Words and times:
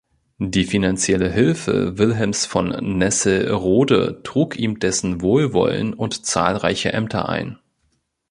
Die 0.39 0.63
finanzielle 0.63 1.31
Hilfe 1.31 1.99
Wilhelms 1.99 2.47
von 2.47 2.69
Nesselrode 2.97 4.21
trug 4.23 4.57
ihm 4.57 4.79
dessen 4.79 5.21
Wohlwollen 5.21 5.93
und 5.93 6.25
zahlreiche 6.25 6.91
Ämter 6.91 7.29
ein. 7.29 7.59